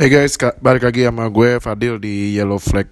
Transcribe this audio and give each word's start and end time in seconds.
Hey 0.00 0.08
guys, 0.08 0.32
balik 0.64 0.88
lagi 0.88 1.04
sama 1.04 1.28
gue 1.28 1.60
Fadil 1.60 2.00
di 2.00 2.32
Yellow 2.32 2.56
Flag 2.56 2.88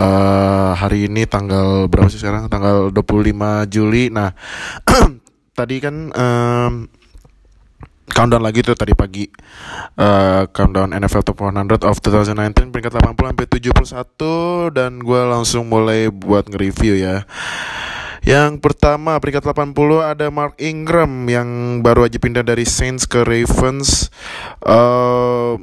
uh, 0.00 0.72
Hari 0.72 1.04
ini 1.04 1.28
tanggal 1.28 1.92
berapa 1.92 2.08
sih 2.08 2.24
sekarang? 2.24 2.48
Tanggal 2.48 2.88
25 2.88 3.68
Juli 3.68 4.08
Nah, 4.08 4.32
tadi 5.60 5.76
kan 5.76 6.08
um, 6.08 6.88
countdown 8.08 8.40
lagi 8.40 8.64
tuh 8.64 8.72
tadi 8.72 8.96
pagi 8.96 9.28
uh, 10.00 10.48
Countdown 10.48 10.96
NFL 10.96 11.20
Top 11.20 11.36
100 11.36 11.68
of 11.84 12.00
2019 12.00 12.72
Peringkat 12.72 12.96
80 12.96 13.12
sampai 13.12 13.46
71 13.52 14.72
Dan 14.72 15.04
gue 15.04 15.20
langsung 15.28 15.68
mulai 15.68 16.08
buat 16.08 16.48
nge-review 16.48 16.96
ya 16.96 17.28
yang 18.22 18.62
pertama 18.62 19.18
peringkat 19.18 19.42
80 19.50 19.74
ada 19.98 20.30
Mark 20.30 20.54
Ingram 20.62 21.26
yang 21.26 21.82
baru 21.82 22.06
aja 22.06 22.22
pindah 22.22 22.46
dari 22.46 22.62
Saints 22.62 23.02
ke 23.02 23.26
Ravens. 23.26 24.14
Uh, 24.62 25.58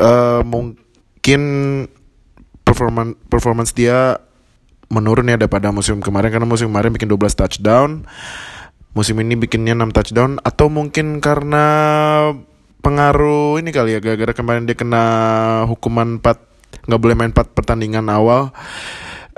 uh, 0.00 0.40
mungkin 0.42 1.40
performan 2.64 3.14
performance 3.28 3.76
dia 3.76 4.16
menurun 4.90 5.30
ya 5.30 5.36
daripada 5.38 5.70
musim 5.70 6.02
kemarin 6.02 6.32
karena 6.34 6.48
musim 6.48 6.72
kemarin 6.72 6.90
bikin 6.90 7.06
12 7.06 7.38
touchdown 7.38 8.08
musim 8.90 9.14
ini 9.22 9.38
bikinnya 9.38 9.78
6 9.78 9.94
touchdown 9.94 10.30
atau 10.42 10.66
mungkin 10.66 11.22
karena 11.22 11.64
pengaruh 12.82 13.60
ini 13.62 13.70
kali 13.70 13.94
ya 13.96 14.00
gara-gara 14.02 14.34
kemarin 14.34 14.66
dia 14.66 14.74
kena 14.74 15.04
hukuman 15.70 16.18
4 16.18 16.88
nggak 16.90 17.00
boleh 17.00 17.16
main 17.16 17.30
4 17.30 17.54
pertandingan 17.54 18.08
awal. 18.10 18.50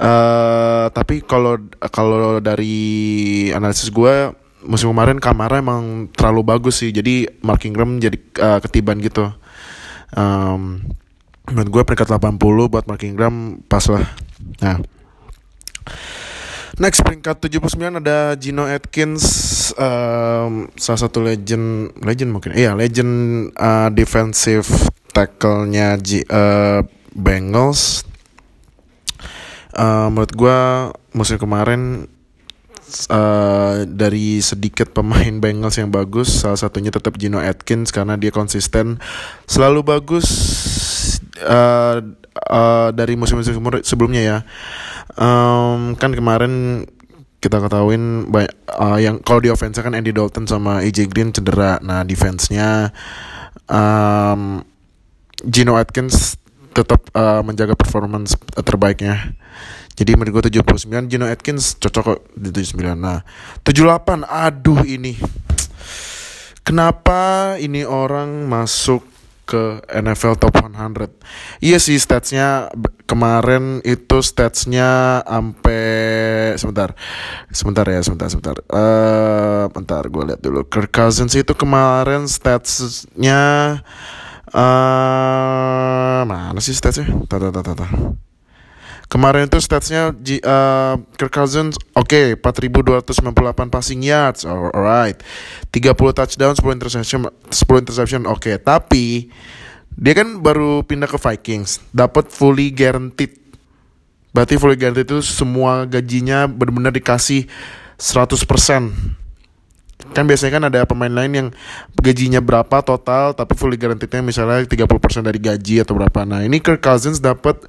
Uh, 0.00 0.88
tapi 0.96 1.20
kalau 1.20 1.60
kalau 1.92 2.40
dari 2.40 3.52
analisis 3.52 3.92
gue 3.92 4.32
musim 4.64 4.88
kemarin 4.88 5.20
Kamara 5.20 5.60
emang 5.60 6.08
terlalu 6.16 6.42
bagus 6.48 6.80
sih 6.80 6.90
jadi 6.96 7.28
Mark 7.44 7.62
Ingram 7.68 8.00
jadi 8.00 8.16
uh, 8.40 8.58
ketiban 8.64 8.98
gitu 9.04 9.30
um, 10.16 10.80
menurut 11.48 11.68
gue 11.68 11.82
peringkat 11.92 12.08
80 12.08 12.72
buat 12.72 12.84
Mark 12.86 13.02
Ingram 13.02 13.60
pas 13.66 13.84
lah. 13.90 14.06
Nah. 14.62 14.78
Next 16.80 17.04
peringkat 17.04 17.36
79 17.36 18.00
ada 18.00 18.32
Gino 18.40 18.64
Atkins 18.64 19.22
um, 19.76 20.72
salah 20.72 21.00
satu 21.04 21.20
legend 21.20 21.92
legend 22.00 22.32
mungkin 22.32 22.56
iya 22.56 22.72
legend 22.72 23.12
uh, 23.60 23.92
defensive 23.92 24.64
tackle-nya 25.12 26.00
G, 26.00 26.24
uh, 26.26 26.80
Bengals. 27.12 28.08
Uh, 29.72 30.08
menurut 30.12 30.32
gue 30.32 30.58
musim 31.16 31.36
kemarin 31.36 32.08
uh, 33.08 33.88
dari 33.88 34.38
sedikit 34.44 34.92
pemain 34.92 35.40
Bengals 35.42 35.78
yang 35.80 35.90
bagus 35.90 36.44
salah 36.44 36.58
satunya 36.58 36.92
tetap 36.92 37.16
Gino 37.16 37.40
Atkins 37.40 37.90
karena 37.90 38.18
dia 38.18 38.30
konsisten 38.30 39.00
selalu 39.48 39.80
bagus 39.84 40.26
uh, 41.42 41.98
uh, 42.48 42.88
dari 42.94 43.14
musim-musim 43.18 43.56
sebelumnya 43.82 44.22
ya. 44.22 44.38
Um, 45.12 45.92
kan 46.00 46.16
kemarin 46.16 46.84
kita 47.42 47.58
ketahuin 47.58 48.30
uh, 48.30 48.98
yang 49.02 49.18
kalau 49.18 49.42
di 49.42 49.50
offense 49.50 49.82
kan 49.82 49.98
Andy 49.98 50.14
Dalton 50.14 50.46
sama 50.46 50.86
AJ 50.86 51.10
Green 51.10 51.34
cedera. 51.34 51.82
Nah 51.82 52.06
defense-nya 52.06 52.94
um, 53.66 54.62
Gino 55.42 55.74
Atkins 55.74 56.38
tetap 56.72 57.04
uh, 57.12 57.44
menjaga 57.44 57.76
performance 57.76 58.38
terbaiknya 58.56 59.36
jadi 59.92 60.16
menurut 60.16 60.48
gue 60.48 60.56
79 60.56 60.88
Gino 61.08 61.28
Atkins 61.28 61.76
cocok 61.76 62.02
kok 62.04 62.20
di 62.32 62.48
79 62.48 62.96
Nah 62.96 63.20
78 63.60 64.24
aduh 64.24 64.80
ini. 64.88 65.14
Kenapa 66.62 67.54
ini 67.58 67.82
orang 67.82 68.46
masuk 68.46 69.02
ke 69.42 69.82
NFL 69.90 70.38
Top 70.38 70.54
100 70.54 71.10
Iya 71.60 71.76
sih 71.82 71.98
statsnya 71.98 72.70
kemarin 73.04 73.82
itu 73.84 74.22
statsnya 74.24 75.20
sampai 75.26 75.84
sebentar. 76.56 76.96
Sebentar 77.52 77.84
ya 77.84 78.00
sebentar 78.00 78.32
sebentar. 78.32 78.56
Uh, 78.72 79.68
bentar 79.74 80.06
gue 80.08 80.22
lihat 80.32 80.40
dulu. 80.40 80.64
Kirk 80.70 80.94
Cousins 80.94 81.36
itu 81.36 81.52
kemarin 81.52 82.24
statsnya 82.30 83.82
uh, 84.56 86.22
mana 86.24 86.60
sih 86.62 86.72
statsnya? 86.72 87.12
Tata 87.28 87.52
tata 87.52 87.74
tata 87.76 87.86
Kemarin 89.12 89.44
itu 89.44 89.60
statsnya 89.60 90.16
uh, 90.16 90.96
Kirk 91.20 91.36
Cousins 91.36 91.76
oke 91.92 92.32
okay, 92.40 92.40
4298 92.40 93.68
passing 93.68 94.00
yards 94.00 94.48
alright. 94.48 95.20
30 95.68 95.92
touchdown 96.16 96.56
10 96.56 96.80
interception 96.80 97.20
10 97.28 97.84
interception 97.84 98.24
oke. 98.24 98.40
Okay. 98.40 98.56
tapi 98.56 99.28
dia 99.92 100.16
kan 100.16 100.40
baru 100.40 100.80
pindah 100.80 101.12
ke 101.12 101.20
Vikings 101.20 101.84
dapat 101.92 102.32
fully 102.32 102.72
guaranteed. 102.72 103.36
Berarti 104.32 104.56
fully 104.56 104.80
guaranteed 104.80 105.04
itu 105.04 105.20
semua 105.20 105.84
gajinya 105.84 106.48
benar-benar 106.48 106.96
dikasih 106.96 107.44
100% 108.00 108.48
kan 110.12 110.26
biasanya 110.26 110.52
kan 110.56 110.64
ada 110.66 110.80
pemain 110.88 111.12
lain 111.12 111.32
yang 111.32 111.48
gajinya 111.94 112.42
berapa 112.42 112.80
total 112.80 113.36
tapi 113.36 113.54
fully 113.54 113.76
guaranteednya 113.76 114.24
misalnya 114.24 114.64
30% 114.64 114.88
dari 115.20 115.36
gaji 115.36 115.84
atau 115.84 116.00
berapa. 116.00 116.24
Nah 116.24 116.48
ini 116.48 116.64
Kirk 116.64 116.80
Cousins 116.80 117.20
dapat 117.20 117.60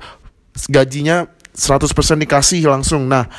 gajinya 0.70 1.30
100% 1.54 1.90
dikasih 2.26 2.66
langsung. 2.66 3.06
Nah, 3.06 3.30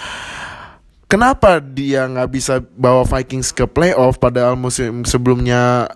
kenapa 1.10 1.58
dia 1.58 2.06
nggak 2.06 2.30
bisa 2.30 2.62
bawa 2.74 3.02
Vikings 3.02 3.50
ke 3.50 3.66
playoff 3.66 4.22
padahal 4.22 4.54
musim 4.54 5.02
sebelumnya 5.02 5.90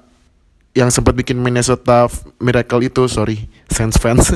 yang 0.76 0.94
sempat 0.94 1.16
bikin 1.16 1.38
Minnesota 1.38 2.06
Miracle 2.38 2.86
itu, 2.86 3.06
sorry, 3.10 3.50
Saints 3.66 3.98
fans. 3.98 4.30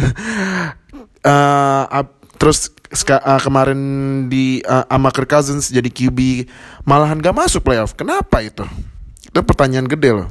uh, 1.26 2.03
terus 2.38 2.75
uh, 3.06 3.38
kemarin 3.38 3.78
di 4.26 4.59
uh, 4.66 4.82
ama 4.91 5.15
Kirk 5.15 5.31
Cousins 5.31 5.71
jadi 5.71 5.87
QB 5.87 6.50
malahan 6.82 7.22
gak 7.22 7.37
masuk 7.37 7.62
playoff. 7.62 7.94
Kenapa 7.94 8.42
itu? 8.42 8.66
Itu 9.22 9.41
pertanyaan 9.47 9.87
gede 9.87 10.10
loh. 10.19 10.28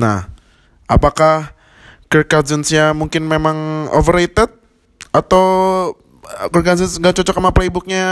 Nah, 0.00 0.32
apakah 0.88 1.52
Kirk 2.08 2.32
Cousins-nya 2.32 2.96
mungkin 2.96 3.26
memang 3.26 3.90
overrated 3.92 4.48
atau 5.10 5.44
Cousins 6.52 7.00
nggak 7.00 7.22
cocok 7.22 7.36
sama 7.36 7.50
playbooknya 7.52 8.04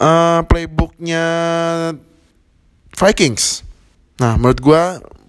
uh, 0.00 0.40
playbooknya 0.48 1.24
Vikings. 2.96 3.64
Nah, 4.20 4.36
menurut 4.36 4.60
gue 4.60 4.82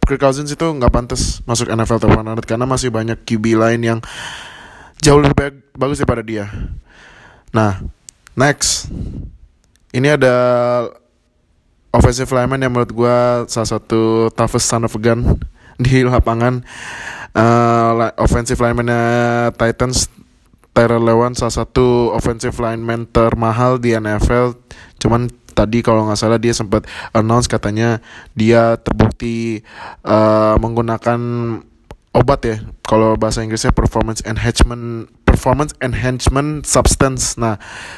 Kirk 0.04 0.20
Cousins 0.20 0.52
itu 0.52 0.66
nggak 0.66 0.92
pantas 0.92 1.40
masuk 1.48 1.72
NFL 1.72 2.04
Top 2.04 2.12
100 2.12 2.44
karena 2.44 2.66
masih 2.68 2.92
banyak 2.92 3.22
QB 3.24 3.56
lain 3.56 3.80
yang 3.80 4.00
jauh 5.00 5.22
lebih 5.22 5.38
baik, 5.38 5.56
bagus 5.78 6.04
daripada 6.04 6.24
dia. 6.26 6.52
Nah, 7.56 7.80
next 8.36 8.92
ini 9.96 10.12
ada 10.12 10.36
offensive 11.92 12.32
lineman 12.32 12.60
yang 12.60 12.72
menurut 12.72 12.92
gue 12.92 13.18
salah 13.52 13.70
satu 13.70 14.32
toughest 14.36 14.68
son 14.68 14.88
of 14.88 14.96
a 14.96 15.00
gun 15.00 15.40
di 15.84 16.04
lapangan. 16.04 16.64
Uh, 17.32 18.12
offensive 18.20 18.60
lineman 18.60 18.92
Titans 19.56 20.12
Tyrell 20.72 21.04
Lewan 21.04 21.36
salah 21.36 21.52
satu 21.64 22.16
offensive 22.16 22.56
lineman 22.60 23.08
termahal 23.12 23.76
di 23.78 23.92
NFL. 23.92 24.56
Cuman 24.98 25.28
tadi 25.52 25.84
kalau 25.84 26.08
nggak 26.08 26.20
salah 26.20 26.40
dia 26.40 26.56
sempat 26.56 26.88
announce 27.12 27.52
katanya 27.52 28.00
dia 28.34 28.80
terbukti 28.80 29.62
uh, 30.08 30.56
menggunakan 30.58 31.20
obat 32.16 32.40
ya. 32.44 32.58
Kalau 32.88 33.16
bahasa 33.16 33.44
Inggrisnya 33.44 33.76
performance 33.76 34.24
enhancement 34.24 35.12
performance 35.24 35.72
enhancement 35.80 36.68
substance. 36.68 37.40
Nah, 37.40 37.56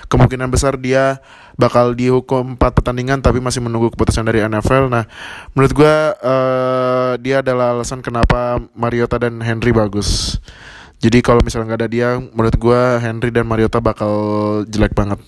kemungkinan 0.09 0.53
besar 0.53 0.77
dia 0.77 1.17
bakal 1.57 1.93
dihukum 1.97 2.57
4 2.57 2.77
pertandingan 2.77 3.21
tapi 3.21 3.41
masih 3.41 3.61
menunggu 3.61 3.89
keputusan 3.93 4.25
dari 4.25 4.45
NFL. 4.45 4.89
Nah, 4.89 5.09
menurut 5.57 5.73
gue 5.73 5.95
uh, 6.21 7.13
dia 7.17 7.41
adalah 7.41 7.73
alasan 7.73 8.05
kenapa 8.05 8.61
Mariota 8.77 9.17
dan 9.17 9.41
Henry 9.41 9.73
bagus. 9.73 10.37
Jadi 11.03 11.19
kalau 11.19 11.43
misalnya 11.43 11.75
nggak 11.75 11.81
ada 11.83 11.91
dia, 11.91 12.09
menurut 12.15 12.55
gue 12.55 12.81
Henry 13.03 13.27
dan 13.27 13.43
Mariota 13.43 13.83
bakal 13.83 14.15
jelek 14.71 14.95
banget. 14.95 15.19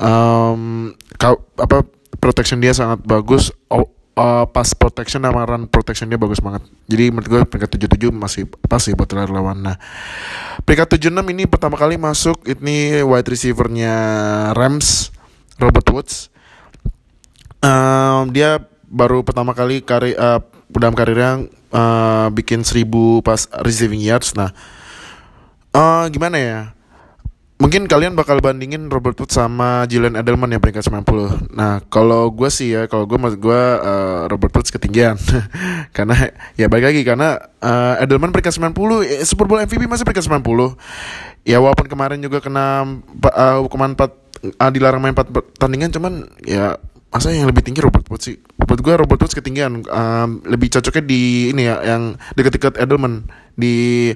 Um, 0.00 0.96
kau 1.20 1.44
apa 1.60 1.84
protection 2.16 2.56
dia 2.56 2.72
sangat 2.72 3.04
bagus. 3.04 3.52
Oh, 3.68 3.92
uh, 4.16 4.48
pas 4.48 4.72
protection 4.72 5.20
sama 5.20 5.44
run 5.44 5.68
protection 5.68 6.08
dia 6.08 6.16
bagus 6.16 6.40
banget. 6.40 6.64
Jadi 6.88 7.12
menurut 7.12 7.28
gue 7.28 7.40
peringkat 7.44 7.76
77 7.76 8.08
masih 8.08 8.48
pasti 8.64 8.96
buat 8.96 9.12
lawan. 9.12 9.60
Nah, 9.60 9.76
peringkat 10.64 10.96
76 10.96 11.28
ini 11.28 11.44
pertama 11.44 11.76
kali 11.76 12.00
masuk 12.00 12.48
ini 12.48 13.04
wide 13.04 13.28
receivernya 13.28 13.94
Rams 14.56 15.12
Robert 15.60 15.84
Woods. 15.92 16.32
Um, 17.60 18.32
dia 18.32 18.64
baru 18.88 19.20
pertama 19.20 19.52
kali 19.52 19.84
kari 19.84 20.16
uh, 20.16 20.40
dalam 20.72 20.96
karirnya 20.96 21.44
uh, 21.72 22.28
bikin 22.32 22.62
seribu 22.62 23.20
pas 23.24 23.48
receiving 23.64 24.00
yards. 24.00 24.36
Nah, 24.36 24.52
uh, 25.72 26.06
gimana 26.12 26.36
ya? 26.38 26.60
mungkin 27.58 27.90
kalian 27.90 28.14
bakal 28.14 28.38
bandingin 28.38 28.86
Robert 28.86 29.18
Woods 29.18 29.34
sama 29.34 29.82
Julian 29.90 30.14
Edelman 30.14 30.54
yang 30.54 30.62
peringkat 30.62 30.86
90. 30.86 31.58
Nah, 31.58 31.82
kalau 31.90 32.30
gue 32.30 32.46
sih 32.48 32.72
ya, 32.78 32.86
kalau 32.86 33.04
gue 33.04 33.18
maksud 33.18 33.42
gue 33.42 33.60
uh, 33.82 34.30
Robert 34.30 34.54
Woods 34.54 34.70
ketinggian. 34.70 35.18
karena 35.96 36.30
ya 36.54 36.70
balik 36.70 36.94
lagi 36.94 37.02
karena 37.02 37.34
uh, 37.58 37.98
Edelman 37.98 38.30
peringkat 38.30 38.54
90, 38.54 38.70
eh, 39.04 39.26
Super 39.26 39.50
Bowl 39.50 39.58
MVP 39.58 39.90
masih 39.90 40.06
peringkat 40.06 40.30
90. 40.30 40.78
Ya 41.42 41.58
walaupun 41.58 41.90
kemarin 41.90 42.22
juga 42.22 42.38
kena 42.38 42.86
uh, 43.26 43.58
hukuman 43.66 43.98
4 43.98 44.06
uh, 44.06 44.70
dilarang 44.70 45.02
main 45.02 45.14
4 45.18 45.26
pertandingan 45.34 45.90
cuman 45.90 46.12
ya 46.46 46.78
masa 47.10 47.34
yang 47.34 47.50
lebih 47.50 47.66
tinggi 47.66 47.82
Robert 47.82 48.06
Woods 48.06 48.30
sih. 48.30 48.38
Buat 48.68 48.80
gue 48.84 48.94
Robert 49.00 49.20
Woods 49.24 49.32
ketinggian 49.32 49.88
um, 49.88 50.44
lebih 50.44 50.68
cocoknya 50.68 51.04
di 51.08 51.50
ini 51.56 51.64
ya 51.64 51.80
yang 51.80 52.20
dekat-dekat 52.36 52.76
Edelman 52.76 53.24
di 53.56 54.12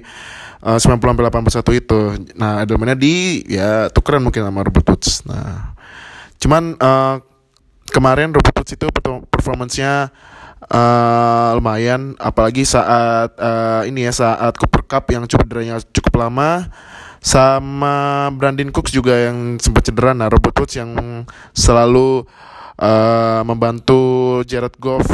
uh, 0.61 0.77
90 0.77 1.01
sampai 1.01 1.25
81 1.25 1.81
itu. 1.81 1.99
Nah, 2.37 2.61
Edelman 2.61 2.93
di 2.93 3.41
ya 3.49 3.89
tukeran 3.89 4.21
mungkin 4.21 4.45
sama 4.45 4.61
Robert 4.61 4.85
Woods. 4.85 5.25
Nah, 5.25 5.73
cuman 6.37 6.77
uh, 6.77 7.17
kemarin 7.89 8.29
Robert 8.29 8.53
Woods 8.61 8.77
itu 8.77 8.85
performancenya 9.33 10.13
uh, 10.69 11.49
lumayan 11.57 12.15
apalagi 12.21 12.63
saat 12.63 13.35
uh, 13.35 13.83
ini 13.83 14.07
ya 14.07 14.13
saat 14.13 14.55
Cooper 14.55 14.85
Cup 14.85 15.09
yang 15.11 15.27
cukup 15.27 15.47
deranya 15.49 15.81
cukup 15.91 16.13
lama 16.21 16.69
sama 17.23 18.27
Brandon 18.35 18.67
Cooks 18.71 18.91
juga 18.91 19.15
yang 19.15 19.55
sempat 19.59 19.87
cedera 19.87 20.11
nah 20.11 20.27
Robert 20.27 20.55
Woods 20.55 20.75
yang 20.75 21.23
selalu 21.55 22.27
uh, 22.79 23.41
membantu 23.45 24.41
Jared 24.47 24.77
Goff 24.77 25.05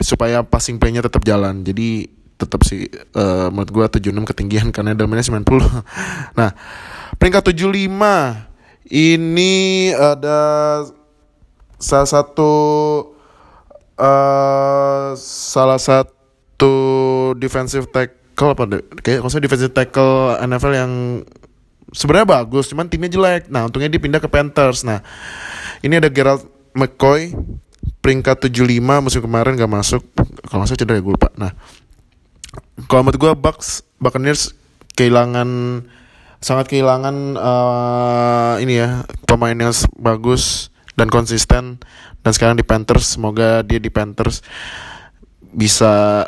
supaya 0.00 0.42
passing 0.42 0.78
play-nya 0.78 1.04
tetap 1.04 1.22
jalan. 1.22 1.62
Jadi 1.62 2.08
tetap 2.34 2.66
sih 2.66 2.90
uh, 3.14 3.48
menurut 3.48 3.70
gue 3.70 4.10
76 4.10 4.30
ketinggian 4.34 4.66
karena 4.74 4.90
Edelmannya 4.92 5.22
90 5.46 6.34
nah 6.34 6.50
peringkat 7.16 7.54
75 7.54 7.70
ini 8.90 9.54
ada 9.94 10.40
salah 11.78 12.10
satu 12.10 12.52
uh, 13.98 15.14
salah 15.16 15.80
satu 15.80 16.74
defensive 17.38 17.88
tackle 17.90 18.52
apa 18.52 18.82
kayak 19.00 19.22
kalau 19.22 19.40
defensive 19.40 19.72
tackle 19.72 20.36
NFL 20.42 20.74
yang 20.74 20.92
sebenarnya 21.94 22.26
bagus 22.26 22.66
cuman 22.68 22.90
timnya 22.90 23.10
jelek. 23.14 23.46
Nah 23.48 23.70
untungnya 23.70 23.86
dia 23.86 24.02
pindah 24.02 24.18
ke 24.18 24.26
Panthers. 24.26 24.82
Nah 24.82 25.00
ini 25.80 25.94
ada 25.96 26.10
Gerald 26.10 26.42
McCoy 26.74 27.32
peringkat 28.04 28.50
75 28.52 28.82
musim 29.00 29.22
kemarin 29.24 29.56
gak 29.56 29.70
masuk 29.70 30.02
kalau 30.44 30.66
masuk 30.66 30.76
cedera 30.76 30.98
ya 30.98 31.02
gue 31.02 31.14
lupa 31.14 31.30
nah 31.40 31.56
kalau 32.90 33.06
menurut 33.06 33.20
gue 33.22 33.32
Bucks 33.38 33.86
Buccaneers 34.02 34.52
kehilangan 34.98 35.80
sangat 36.44 36.68
kehilangan 36.68 37.40
uh, 37.40 38.54
ini 38.60 38.84
ya 38.84 39.08
pemain 39.24 39.56
yang 39.56 39.72
bagus 39.96 40.68
dan 40.94 41.08
konsisten 41.08 41.80
dan 42.20 42.30
sekarang 42.36 42.60
di 42.60 42.66
Panthers 42.66 43.16
semoga 43.16 43.64
dia 43.64 43.80
di 43.80 43.88
Panthers 43.88 44.44
bisa 45.54 46.26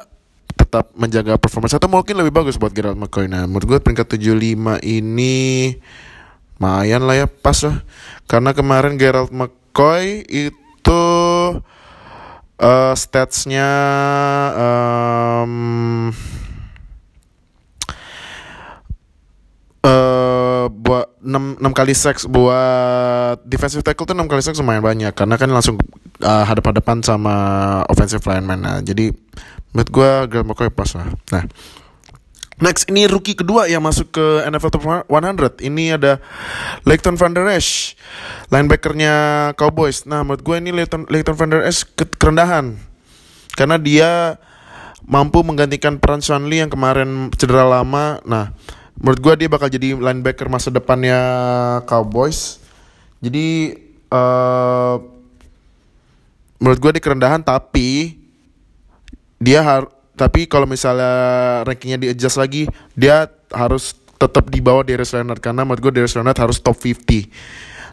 tetap 0.57 0.97
menjaga 0.97 1.37
performance 1.37 1.77
atau 1.77 1.91
mungkin 1.93 2.17
lebih 2.17 2.33
bagus 2.33 2.57
buat 2.57 2.73
Gerald 2.73 2.97
McCoy. 2.97 3.29
Nah, 3.29 3.45
menurut 3.45 3.77
gue 3.77 3.79
peringkat 3.83 4.17
75 4.17 4.81
ini 4.81 5.77
lumayan 6.57 7.05
lah 7.05 7.17
ya 7.21 7.27
pas 7.29 7.61
lah. 7.61 7.85
Karena 8.25 8.57
kemarin 8.57 8.97
Gerald 8.97 9.29
McCoy 9.37 9.66
itu 10.31 11.05
uh, 12.61 12.95
statsnya 12.97 13.71
um, 14.57 16.09
uh, 19.85 20.67
buat 20.73 21.07
6, 21.21 21.61
6 21.61 21.79
kali 21.79 21.93
seks 21.93 22.23
buat 22.25 23.45
defensive 23.45 23.85
tackle 23.85 24.09
tuh 24.09 24.17
6 24.17 24.25
kali 24.25 24.43
seks 24.43 24.59
lumayan 24.65 24.81
banyak 24.81 25.13
karena 25.13 25.37
kan 25.37 25.53
langsung 25.53 25.77
uh, 26.25 26.45
hadap-hadapan 26.49 27.05
sama 27.05 27.35
offensive 27.93 28.25
lineman 28.25 28.65
nah 28.65 28.79
jadi 28.81 29.13
menurut 29.77 29.91
gue 29.93 30.11
Grant 30.33 30.49
McCoy 30.49 30.73
pas 30.73 30.89
lah. 30.97 31.13
Nah 31.37 31.45
Next 32.57 32.89
ini 32.89 33.05
rookie 33.05 33.37
kedua 33.37 33.69
yang 33.69 33.85
masuk 33.85 34.17
ke 34.17 34.27
NFL 34.49 34.73
Top 34.73 34.85
100 34.89 35.61
Ini 35.61 36.01
ada 36.01 36.25
Leighton 36.89 37.21
Van 37.21 37.37
Der 37.37 37.45
Esch 37.53 37.93
Linebackernya 38.49 39.15
Cowboys. 39.61 40.09
Nah 40.09 40.25
menurut 40.25 40.41
gue 40.41 40.57
ini 40.57 40.73
Leighton, 40.73 41.05
Leighton 41.13 41.37
Van 41.37 41.53
Der 41.53 41.69
Esch 41.69 41.85
kerendahan. 42.17 42.81
Karena 43.53 43.77
dia 43.77 44.41
mampu 45.05 45.45
menggantikan 45.45 46.01
peran 46.01 46.25
Lee 46.49 46.65
yang 46.65 46.73
kemarin 46.73 47.29
cedera 47.37 47.69
lama. 47.69 48.25
Nah 48.25 48.57
menurut 48.97 49.21
gue 49.21 49.35
dia 49.45 49.49
bakal 49.53 49.69
jadi 49.69 49.93
linebacker 49.93 50.49
masa 50.49 50.73
depannya 50.73 51.21
Cowboys. 51.85 52.61
Jadi 53.21 53.77
uh, 54.09 54.97
Menurut 56.57 56.81
gue 56.81 56.93
di 56.97 57.01
kerendahan 57.05 57.45
tapi 57.45 58.17
Dia 59.37 59.61
harus 59.61 59.93
tapi 60.17 60.49
kalau 60.49 60.65
misalnya 60.65 61.63
rankingnya 61.69 62.01
di 62.01 62.09
adjust 62.11 62.41
lagi 62.41 62.65
dia 62.97 63.29
harus 63.53 63.95
tetap 64.17 64.49
di 64.49 64.65
bawah 64.65 64.83
Darius 64.83 65.13
Leonard. 65.13 65.41
Karena 65.45 65.63
menurut 65.63 65.81
gue 65.85 65.93
Darius 66.01 66.17
Leonard 66.17 66.41
harus 66.41 66.59
top 66.59 66.81
50 66.81 67.29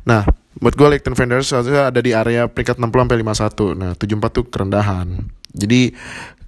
nah 0.03 0.27
menurut 0.59 0.75
gue 0.75 0.87
Leighton 0.95 1.15
Van 1.15 1.27
Der 1.31 1.39
harusnya 1.39 1.87
ada 1.87 1.99
di 2.03 2.11
area 2.11 2.51
peringkat 2.51 2.75
60 2.75 2.91
sampai 2.91 3.17
51 3.23 3.79
nah 3.79 3.91
74 3.95 4.35
tuh 4.35 4.45
kerendahan. 4.51 5.07
Jadi 5.53 5.95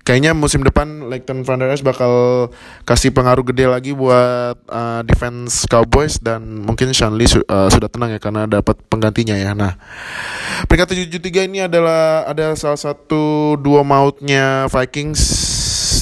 kayaknya 0.06 0.38
musim 0.38 0.62
depan 0.62 1.08
Leighton 1.08 1.42
Van 1.48 1.58
Der 1.58 1.72
bakal 1.80 2.14
kasih 2.84 3.16
pengaruh 3.16 3.48
gede 3.48 3.66
lagi 3.66 3.92
buat 3.96 4.60
uh, 4.70 5.02
defense 5.08 5.66
Cowboys 5.72 6.20
dan 6.20 6.68
mungkin 6.68 6.92
Sean 6.92 7.16
Lee 7.16 7.32
su 7.32 7.42
uh, 7.42 7.72
sudah 7.72 7.90
tenang 7.90 8.14
ya 8.14 8.20
karena 8.20 8.46
dapat 8.46 8.76
penggantinya 8.92 9.34
ya. 9.34 9.58
Nah, 9.58 9.80
peringkat 10.70 11.16
73 11.16 11.50
ini 11.50 11.66
adalah 11.66 12.28
ada 12.30 12.54
salah 12.60 12.78
satu 12.78 13.56
dua 13.58 13.82
mautnya 13.82 14.70
Vikings 14.70 15.22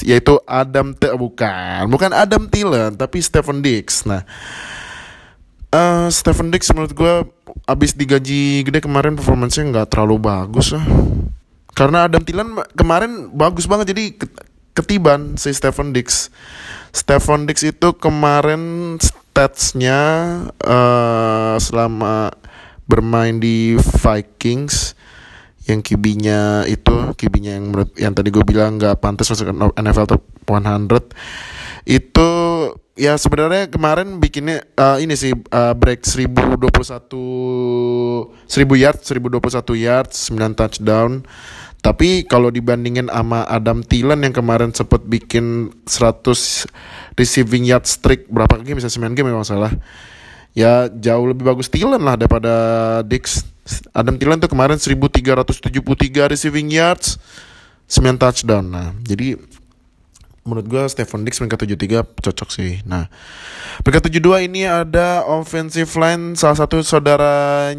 yaitu 0.04 0.38
Adam 0.44 0.92
T 0.92 1.08
bukan 1.16 1.88
bukan 1.88 2.12
Adam 2.12 2.52
Thielen 2.52 3.00
tapi 3.00 3.24
Stephen 3.24 3.64
Dix. 3.64 4.04
Nah 4.04 4.28
uh, 5.74 6.08
Stephen 6.12 6.52
Dix 6.52 6.70
menurut 6.76 6.94
gue 6.94 7.14
abis 7.66 7.96
digaji 7.96 8.68
gede 8.68 8.84
kemarin 8.84 9.16
performancenya 9.16 9.72
nggak 9.72 9.90
terlalu 9.96 10.20
bagus 10.22 10.76
lah. 10.76 10.86
Karena 11.74 12.06
Adam 12.06 12.22
Thielen 12.22 12.54
kemarin 12.78 13.34
bagus 13.34 13.66
banget 13.66 13.96
jadi 13.96 14.14
ketiban 14.78 15.40
si 15.42 15.50
Stephen 15.56 15.90
Dix. 15.96 16.30
Stephen 16.94 17.50
Dix 17.50 17.66
itu 17.66 17.98
kemarin 17.98 18.96
statsnya 19.02 20.02
uh, 20.62 21.58
selama 21.58 22.30
bermain 22.86 23.42
di 23.42 23.74
Vikings 23.80 24.94
yang 25.64 25.80
kibinya 25.80 26.68
itu 26.68 27.16
kibinya 27.16 27.56
yang 27.56 27.72
menurut 27.72 27.92
yang 27.96 28.12
tadi 28.12 28.30
gue 28.36 28.44
bilang 28.44 28.76
nggak 28.76 29.00
pantas 29.00 29.32
masuk 29.32 29.48
NFL 29.80 30.08
top 30.12 30.22
100 30.44 31.88
itu 31.88 32.30
ya 32.94 33.18
sebenarnya 33.18 33.72
kemarin 33.72 34.22
bikinnya 34.22 34.62
uh, 34.78 35.02
ini 35.02 35.18
sih 35.18 35.34
uh, 35.34 35.74
break 35.74 36.06
1021 36.06 36.70
1000 38.46 38.84
yard 38.84 39.00
1021 39.02 39.86
yard 39.86 40.10
9 40.12 40.60
touchdown. 40.60 41.26
Tapi 41.84 42.24
kalau 42.32 42.48
dibandingin 42.48 43.12
sama 43.12 43.44
Adam 43.44 43.84
Thielen 43.84 44.24
yang 44.24 44.32
kemarin 44.32 44.72
sempat 44.72 45.04
bikin 45.04 45.68
100 45.84 46.64
receiving 47.20 47.68
yard 47.68 47.84
streak 47.84 48.32
berapa 48.32 48.56
game 48.64 48.80
bisa 48.80 48.88
9 48.88 49.12
game 49.12 49.28
memang 49.28 49.44
salah. 49.44 49.76
Ya 50.56 50.88
jauh 50.88 51.28
lebih 51.28 51.44
bagus 51.44 51.68
Thielen 51.68 52.00
lah 52.00 52.16
daripada 52.16 52.54
Dix 53.04 53.44
Adam 53.96 54.20
Thielen 54.20 54.44
tuh 54.44 54.52
kemarin 54.52 54.76
1373 54.76 55.80
receiving 56.28 56.68
yards 56.68 57.16
9 57.88 58.20
touchdown. 58.20 58.66
Nah 58.68 58.92
jadi 59.04 59.40
menurut 60.44 60.68
gue 60.68 60.84
Stephen 60.92 61.24
Dix 61.24 61.40
peringkat 61.40 61.64
73 61.80 62.04
cocok 62.04 62.50
sih. 62.52 62.84
Nah 62.84 63.08
peringkat 63.88 64.12
72 64.12 64.48
ini 64.52 64.68
ada 64.68 65.24
offensive 65.24 65.88
line 65.96 66.36
salah 66.36 66.60
satu 66.60 66.84
saudara 66.84 67.72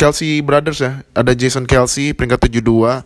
Kelsey 0.00 0.40
Brothers 0.40 0.80
ya. 0.80 1.04
Ada 1.12 1.36
Jason 1.36 1.68
Kelsey 1.68 2.16
peringkat 2.16 2.48
72 2.48 3.04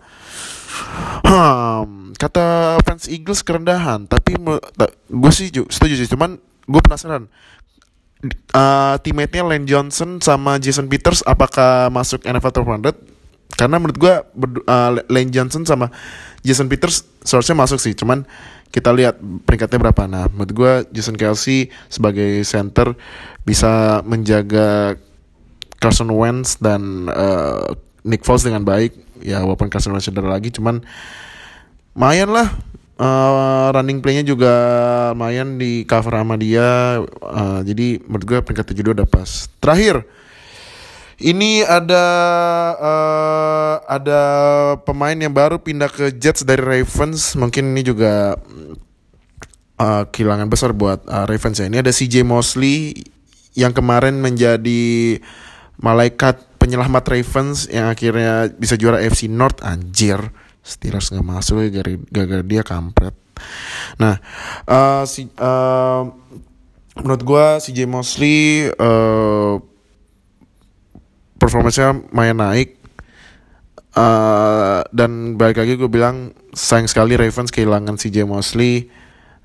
hmm, 1.27 2.15
kata 2.15 2.79
fans 2.87 3.11
Eagles 3.11 3.43
kerendahan 3.43 4.07
tapi 4.07 4.39
gue 5.11 5.33
sih 5.35 5.51
setuju 5.51 5.95
sih. 5.99 6.07
Cuman 6.07 6.39
gue 6.71 6.81
penasaran 6.87 7.27
uh, 8.55 8.95
teammate-nya 9.01 9.45
Lane 9.45 9.67
Johnson 9.67 10.21
sama 10.21 10.61
Jason 10.61 10.87
Peters 10.87 11.25
apakah 11.25 11.89
masuk 11.89 12.25
NFL 12.25 12.53
Top 12.53 12.67
100? 12.69 12.97
Karena 13.57 13.77
menurut 13.77 13.99
gue 13.99 14.15
uh, 14.69 14.91
Lane 15.11 15.33
Johnson 15.33 15.67
sama 15.67 15.93
Jason 16.41 16.71
Peters 16.71 17.05
seharusnya 17.25 17.57
masuk 17.59 17.77
sih, 17.77 17.93
cuman 17.93 18.25
kita 18.71 18.95
lihat 18.95 19.19
peringkatnya 19.45 19.83
berapa. 19.83 20.03
Nah, 20.07 20.31
menurut 20.31 20.53
gue 20.55 20.73
Jason 20.95 21.19
Kelsey 21.19 21.69
sebagai 21.91 22.47
center 22.47 22.95
bisa 23.43 24.01
menjaga 24.07 24.95
Carson 25.83 26.09
Wentz 26.15 26.57
dan 26.63 27.11
uh, 27.11 27.75
Nick 28.07 28.23
Foles 28.23 28.47
dengan 28.47 28.63
baik. 28.63 28.95
Ya 29.21 29.43
walaupun 29.45 29.69
Carson 29.69 29.93
Wentz 29.93 30.09
cedera 30.09 30.31
lagi, 30.31 30.55
cuman 30.55 30.81
lumayan 31.93 32.31
lah 32.33 32.49
uh, 33.01 33.73
running 33.73 34.05
playnya 34.05 34.23
juga 34.23 34.53
lumayan 35.17 35.57
di 35.57 35.89
cover 35.89 36.21
sama 36.21 36.37
dia. 36.37 37.01
Uh, 37.25 37.65
jadi 37.65 37.99
menurut 38.05 38.25
gue 38.29 38.39
peringkat 38.45 38.77
72 38.77 39.01
udah 39.01 39.09
pas. 39.09 39.49
Terakhir, 39.59 40.05
ini 41.21 41.65
ada 41.65 42.05
uh, 42.77 43.75
ada 43.89 44.21
pemain 44.85 45.17
yang 45.17 45.33
baru 45.33 45.57
pindah 45.59 45.89
ke 45.89 46.13
Jets 46.13 46.45
dari 46.45 46.61
Ravens. 46.61 47.35
Mungkin 47.41 47.73
ini 47.73 47.83
juga 47.83 48.37
uh, 49.81 50.03
kehilangan 50.07 50.53
besar 50.53 50.77
buat 50.77 51.01
uh, 51.09 51.25
Ravens 51.25 51.59
ya. 51.59 51.67
Ini 51.67 51.81
ada 51.81 51.91
CJ 51.91 52.23
Mosley 52.23 53.01
yang 53.57 53.73
kemarin 53.75 54.21
menjadi 54.21 55.19
malaikat 55.81 56.39
penyelamat 56.61 57.05
Ravens 57.09 57.67
yang 57.73 57.89
akhirnya 57.89 58.53
bisa 58.53 58.77
juara 58.77 59.01
FC 59.01 59.27
North 59.33 59.65
anjir 59.65 60.21
Steelers 60.61 61.11
nggak 61.11 61.27
masuk 61.27 61.65
ya 61.65 61.83
gara-gara 62.09 62.45
dia 62.45 62.63
kampret. 62.63 63.17
Nah 63.97 64.21
uh, 64.69 65.03
si 65.09 65.29
uh, 65.41 66.05
menurut 67.01 67.23
gue 67.25 67.47
si 67.65 67.71
J 67.73 67.89
Mosley 67.89 68.69
uh, 68.77 69.57
performanya 71.41 71.97
main 72.13 72.37
naik. 72.37 72.77
Uh, 73.91 74.87
dan 74.95 75.35
balik 75.35 75.59
lagi 75.59 75.75
gue 75.75 75.91
bilang 75.91 76.31
sayang 76.55 76.87
sekali 76.87 77.19
Ravens 77.19 77.51
kehilangan 77.51 77.99
si 77.99 78.13
J 78.13 78.23
Mosley. 78.23 78.87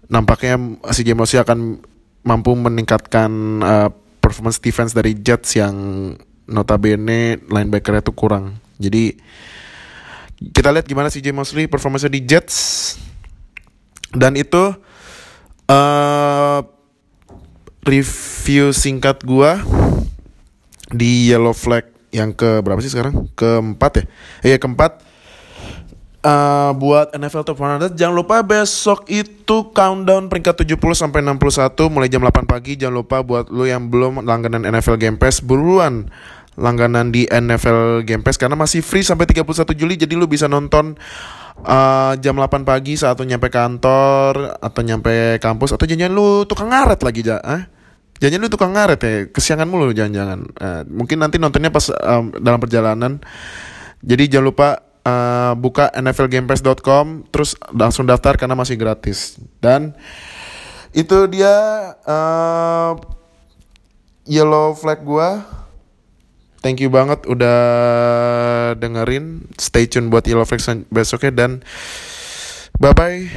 Nampaknya 0.05 0.77
si 0.93 1.01
J 1.01 1.17
Mosley 1.17 1.41
akan 1.41 1.81
mampu 2.21 2.53
meningkatkan 2.53 3.31
uh, 3.65 3.89
performance 4.21 4.61
defense 4.61 4.93
dari 4.93 5.17
Jets 5.17 5.57
yang 5.57 5.73
notabene 6.45 7.41
linebackernya 7.45 8.05
tuh 8.05 8.13
kurang. 8.13 8.61
Jadi 8.77 9.17
kita 10.51 10.69
lihat 10.69 10.85
gimana 10.85 11.09
Jay 11.09 11.33
Mosley 11.33 11.65
performanya 11.65 12.11
di 12.11 12.21
Jets. 12.21 12.97
Dan 14.15 14.37
itu 14.39 14.71
uh, 15.67 16.59
review 17.85 18.71
singkat 18.71 19.21
gua 19.25 19.59
di 20.89 21.29
Yellow 21.33 21.53
Flag 21.53 21.89
yang 22.15 22.31
ke 22.31 22.63
berapa 22.63 22.79
sih 22.79 22.91
sekarang? 22.93 23.27
Keempat 23.35 23.91
ya? 23.99 24.03
Iya 24.53 24.57
keempat. 24.61 25.03
Uh, 26.25 26.73
buat 26.81 27.13
NFL 27.13 27.45
Top 27.45 27.61
100 27.61 27.93
jangan 27.93 28.17
lupa 28.17 28.41
besok 28.41 29.05
itu 29.13 29.69
countdown 29.77 30.25
peringkat 30.25 30.65
70 30.65 30.81
sampai 30.97 31.21
61 31.21 31.93
mulai 31.93 32.09
jam 32.09 32.23
8 32.23 32.49
pagi. 32.49 32.79
Jangan 32.79 32.95
lupa 32.97 33.21
buat 33.21 33.53
lu 33.53 33.69
yang 33.69 33.93
belum 33.93 34.25
langganan 34.25 34.65
NFL 34.65 34.97
Game 34.97 35.17
Pass 35.21 35.43
buruan 35.43 36.09
langganan 36.55 37.11
di 37.11 37.27
NFL 37.27 38.07
Game 38.07 38.23
Pass 38.23 38.39
karena 38.39 38.55
masih 38.55 38.79
free 38.79 39.03
sampai 39.03 39.27
31 39.27 39.75
Juli 39.75 39.99
jadi 39.99 40.13
lu 40.15 40.27
bisa 40.27 40.47
nonton 40.47 40.95
uh, 41.63 42.13
jam 42.19 42.35
8 42.35 42.63
pagi 42.63 42.95
saat 42.95 43.19
lu 43.19 43.27
nyampe 43.27 43.51
kantor 43.51 44.59
atau 44.59 44.81
nyampe 44.83 45.39
kampus 45.43 45.75
atau 45.75 45.83
jangan 45.83 46.11
lu 46.11 46.47
tukang 46.47 46.71
ngaret 46.71 46.99
lagi 47.03 47.21
ja 47.23 47.39
eh? 47.43 47.63
Jangan 48.15 48.39
lu 48.39 48.47
tukang 48.47 48.71
ngaret 48.71 48.99
ya 49.03 49.13
kesiangan 49.27 49.67
mulu 49.67 49.91
jangan-jangan. 49.91 50.39
Uh, 50.55 50.81
mungkin 50.87 51.19
nanti 51.19 51.35
nontonnya 51.35 51.67
pas 51.67 51.91
um, 51.91 52.31
dalam 52.39 52.63
perjalanan. 52.63 53.19
Jadi 53.99 54.31
jangan 54.31 54.47
lupa 54.47 54.69
uh, 55.03 55.51
buka 55.59 55.91
nflgamepass.com 55.91 57.27
terus 57.27 57.59
langsung 57.75 58.07
daftar 58.07 58.39
karena 58.39 58.55
masih 58.55 58.79
gratis. 58.79 59.35
Dan 59.59 59.91
itu 60.95 61.27
dia 61.27 61.55
uh, 62.07 62.95
yellow 64.23 64.71
flag 64.79 65.03
gua 65.03 65.43
thank 66.65 66.81
you 66.81 66.89
banget 66.89 67.21
udah 67.29 67.59
dengerin. 68.81 69.45
Stay 69.61 69.85
tune 69.85 70.09
buat 70.09 70.25
Yellow 70.25 70.49
Flex 70.49 70.65
besoknya 70.89 71.45
dan 71.45 71.61
bye 72.81 72.97
bye. 72.97 73.29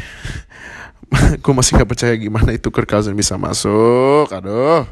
Gue 1.45 1.53
masih 1.53 1.77
gak 1.77 1.93
percaya 1.93 2.17
gimana 2.17 2.57
itu 2.57 2.73
Kirk 2.73 2.89
Cousins 2.89 3.13
bisa 3.13 3.37
masuk. 3.37 4.33
Aduh. 4.33 4.89